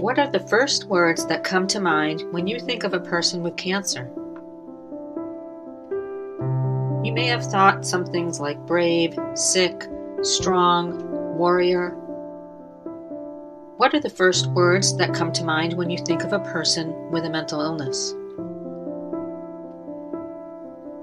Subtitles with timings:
[0.00, 3.42] What are the first words that come to mind when you think of a person
[3.42, 4.10] with cancer?
[7.04, 9.86] You may have thought some things like brave, sick,
[10.22, 11.90] strong, warrior.
[13.76, 17.10] What are the first words that come to mind when you think of a person
[17.10, 18.14] with a mental illness?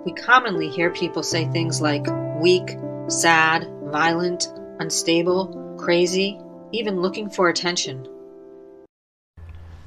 [0.06, 2.08] We commonly hear people say things like
[2.42, 2.76] weak,
[3.10, 6.40] sad, violent, unstable, crazy,
[6.72, 8.08] even looking for attention.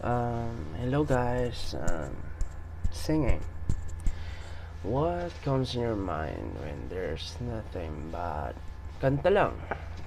[0.00, 1.76] Um, hello guys.
[1.76, 2.16] Um,
[2.88, 3.44] singing.
[4.80, 8.56] What comes in your mind when there's nothing but
[9.04, 9.60] kanta lang?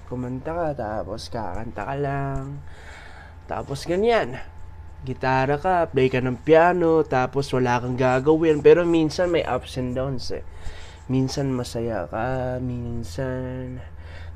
[0.10, 2.66] Kumanta ka tapos kakanta ka lang.
[3.46, 4.42] Tapos ganyan.
[5.06, 8.66] Gitara ka, play ka ng piano, tapos wala kang gagawin.
[8.66, 10.42] Pero minsan may ups and downs eh.
[11.06, 13.78] Minsan masaya ka, minsan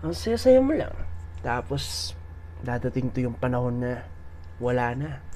[0.06, 0.94] ang saya-saya mo lang.
[1.42, 2.14] Tapos
[2.62, 4.06] dadating to yung panahon na
[4.62, 5.27] wala na.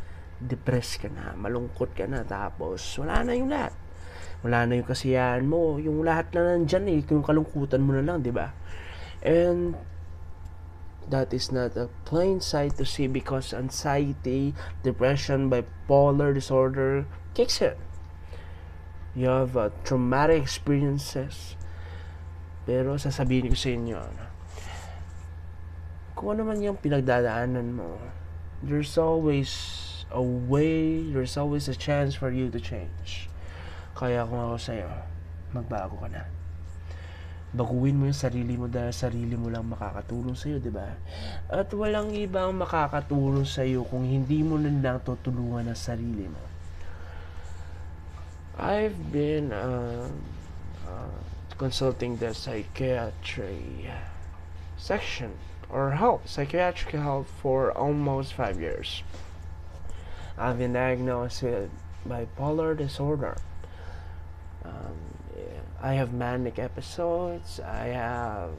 [0.41, 3.77] Depressed ka na, malungkot ka na, tapos wala na yung lahat.
[4.41, 8.25] Wala na yung kasiyahan mo, yung lahat na nandyan eh, yung kalungkutan mo na lang,
[8.25, 8.49] di ba?
[9.21, 9.77] And
[11.09, 17.77] that is not a plain sight to see because anxiety, depression, bipolar disorder kicks in.
[19.13, 21.59] You have uh, traumatic experiences.
[22.63, 24.25] Pero sasabihin ko sa inyo, ano,
[26.15, 27.99] kung ano man yung pinagdadaanan mo,
[28.63, 29.51] there's always
[30.11, 33.31] a way, there's always a chance for you to change.
[33.95, 34.89] Kaya kung ako sa'yo,
[35.55, 36.23] magbago ka na.
[37.51, 40.95] Baguhin mo yung sarili mo dahil sarili mo lang makakatulong sa'yo, di ba?
[41.51, 46.39] At walang ibang makakatulong sa'yo kung hindi mo na lang tutulungan ang sarili mo.
[48.55, 50.07] I've been uh,
[50.87, 51.19] uh,
[51.57, 53.91] consulting the psychiatry
[54.77, 55.35] section
[55.71, 59.03] or health, psychiatric health for almost five years.
[60.41, 61.69] I've been diagnosed with
[62.09, 63.37] bipolar disorder.
[64.65, 64.97] Um,
[65.79, 67.59] I have manic episodes.
[67.59, 68.49] I have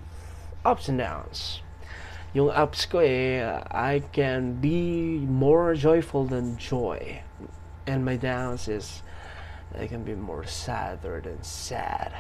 [0.65, 1.59] ups and downs.
[2.35, 7.27] Yung ups ko eh, I can be more joyful than joy.
[7.87, 9.03] And my downs is,
[9.75, 12.15] I can be more sadder than sad.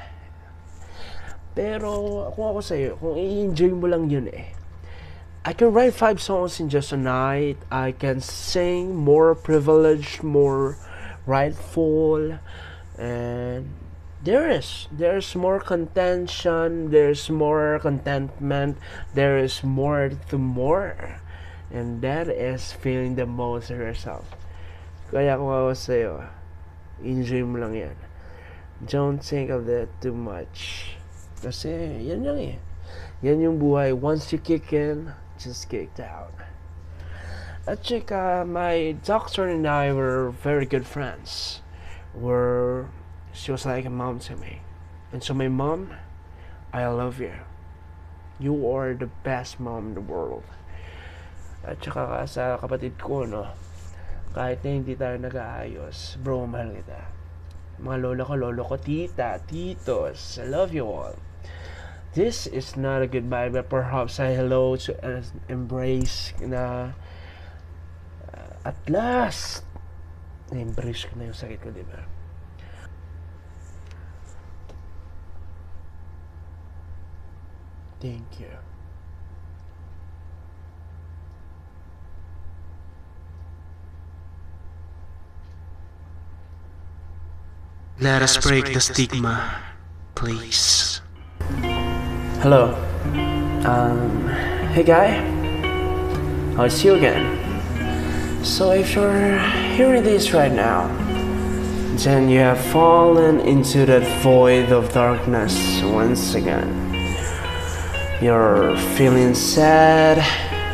[1.55, 4.59] Pero, kung ako sa'yo, kung i-enjoy mo lang yun eh,
[5.45, 7.59] I can write five songs in just a night.
[7.67, 10.79] I can sing more privileged, more
[11.27, 12.39] rightful,
[12.95, 13.67] and
[14.23, 16.95] there is there's more contention.
[16.95, 18.79] There's more contentment.
[19.19, 21.19] There is more to more,
[21.75, 24.31] and that is feeling the most yourself.
[25.11, 26.15] Kaya kung ako sa'yo,
[27.03, 27.99] enjoy mo lang yan.
[28.87, 30.95] Don't think of that too much.
[31.43, 32.57] Kasi, yan lang eh.
[33.27, 33.91] Yan yung buhay.
[33.91, 35.11] Once you kick in,
[35.45, 36.33] just kicked out.
[37.67, 41.63] At saka, my doctor and I were very good friends.
[42.15, 42.91] Were
[43.33, 44.61] she was like a mom to me.
[45.13, 45.95] And so my mom,
[46.73, 47.35] I love you.
[48.39, 50.45] You are the best mom in the world.
[51.63, 53.47] At saka ka sa kapatid ko, no,
[54.35, 57.01] kahit na hindi tayo nag-aayos, bro, mahal kita.
[57.79, 61.15] Mga lolo ko, lolo ko, tita, titos, I love you all.
[62.13, 66.93] This is not a goodbye, but perhaps a hello to an embrace na
[68.29, 69.65] uh, at last
[70.53, 72.05] na-embrace ko na yung sakit ko, di ba?
[78.03, 78.53] Thank you.
[88.03, 89.63] Let us break the stigma,
[90.19, 91.02] please.
[92.43, 92.75] Hello.
[93.65, 94.27] Um,
[94.75, 95.15] hey guy.
[96.59, 97.39] I'll see you again.
[98.45, 99.39] So if you're
[99.77, 100.89] hearing this right now,
[102.03, 105.55] then you have fallen into that void of darkness
[105.85, 106.69] once again.
[108.21, 110.19] You're feeling sad,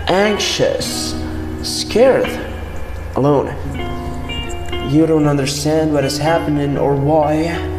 [0.09, 1.13] anxious,
[1.63, 2.31] scared,
[3.15, 3.49] alone.
[4.91, 7.78] You don't understand what is happening or why.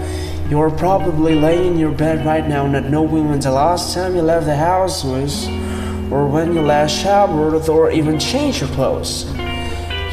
[0.49, 4.23] You're probably laying in your bed right now not knowing when the last time you
[4.23, 5.47] left the house was,
[6.11, 9.31] or when you last showered, or even changed your clothes.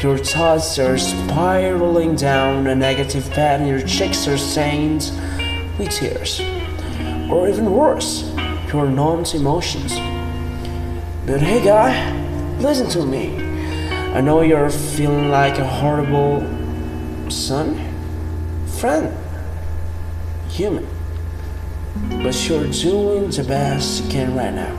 [0.03, 5.11] Your thoughts are spiraling down a negative path, and your cheeks are stained
[5.79, 6.39] with tears.
[7.31, 8.31] Or even worse,
[8.71, 9.95] your numb emotions.
[11.25, 12.13] But hey, guy,
[12.59, 13.43] listen to me.
[14.13, 16.41] I know you're feeling like a horrible
[17.27, 17.73] son,
[18.67, 19.11] friend,
[20.57, 20.87] human.
[22.23, 24.75] But you're doing the best you can right now.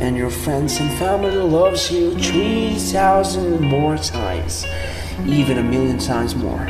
[0.00, 4.64] and your friends and family loves you 3,000 more times,
[5.26, 6.66] even a million times more.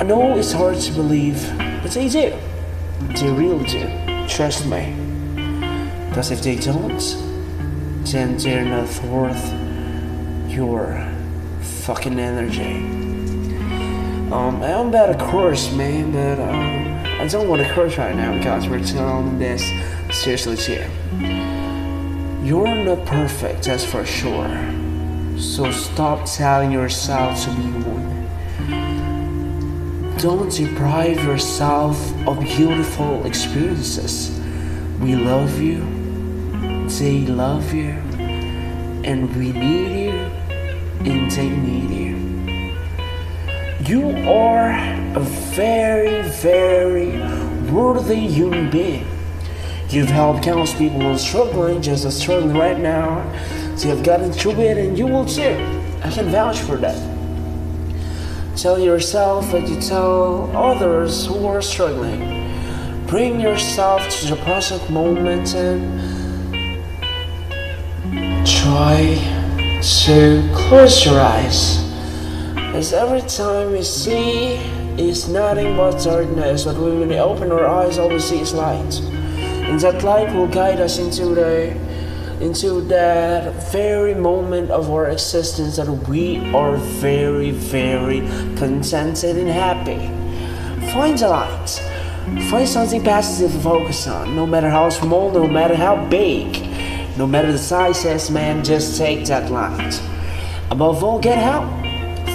[0.00, 2.32] I know it's hard to believe, but they do.
[3.18, 3.84] They really do.
[4.26, 4.94] Trust me.
[6.08, 7.02] Because if they don't,
[8.04, 9.44] then they're not worth
[10.48, 11.06] your
[11.60, 13.02] fucking energy.
[14.32, 18.32] Um, I'm about to curse, man, but um, I don't want to curse right now
[18.32, 19.62] because we're telling this
[20.10, 20.86] seriously too.
[22.42, 24.48] You're not perfect, that's for sure.
[25.36, 28.26] So stop telling yourself to be one.
[30.16, 34.30] Don't deprive yourself of beautiful experiences.
[34.98, 35.84] We love you,
[36.88, 37.90] they love you,
[39.04, 40.12] and we need you,
[41.04, 42.31] and they need you.
[43.86, 44.70] You are
[45.16, 45.20] a
[45.56, 47.18] very, very
[47.72, 49.04] worthy human being.
[49.88, 53.24] You've helped countless people who are struggling, just as struggling right now.
[53.76, 55.56] So you've gotten through it, and you will too.
[56.04, 56.96] I can vouch for that.
[58.56, 62.20] Tell yourself what you tell others who are struggling.
[63.08, 65.82] Bring yourself to the present moment and
[68.46, 69.18] try
[69.82, 71.81] to close your eyes.
[72.74, 74.54] As every time we see
[74.96, 78.98] is nothing but darkness, but when we open our eyes, all we see is light.
[79.68, 81.76] And that light will guide us into the
[82.40, 88.20] into that very moment of our existence that we are very, very
[88.56, 90.00] contented and happy.
[90.92, 91.68] Find the light.
[92.50, 96.66] Find something positive to focus on, no matter how small, no matter how big,
[97.18, 100.00] no matter the size, man, just take that light.
[100.70, 101.81] Above all, get help.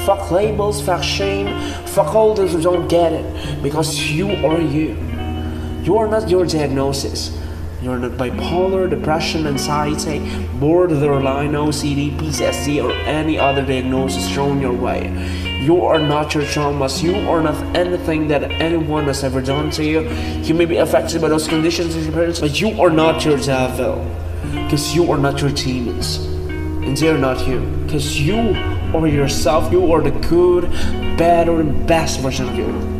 [0.08, 1.48] Fuck labels, fuck shame,
[1.88, 4.96] fuck all those who don't get it, because you are you.
[5.84, 7.38] You are not your diagnosis.
[7.82, 10.20] You're not bipolar, depression, anxiety,
[10.62, 15.12] borderline OCD, PTSD, or any other diagnosis thrown your way.
[15.66, 17.04] You are not your traumas.
[17.04, 20.10] You are not anything that anyone has ever done to you.
[20.42, 24.10] You may be affected by those conditions your parents, but you are not your devil.
[24.54, 26.20] Because you are not your demons.
[26.86, 27.60] And they're not you.
[27.86, 29.72] Because you are yourself.
[29.72, 30.70] You are the good,
[31.18, 32.98] better, and best version of you.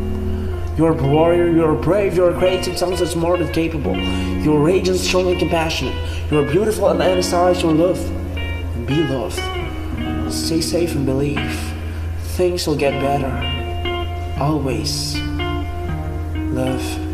[0.78, 3.98] You're a warrior, you're brave, you're creative, talented, smart, and capable.
[3.98, 5.96] You're radiant, strong, and compassionate.
[6.32, 8.06] You're beautiful and energized, you're loved.
[8.38, 9.42] And be loved.
[10.32, 11.60] Stay safe and believe.
[12.36, 13.32] Things will get better.
[14.40, 15.20] Always.
[16.52, 17.07] Love.